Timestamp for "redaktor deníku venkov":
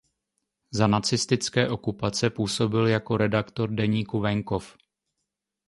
3.17-4.77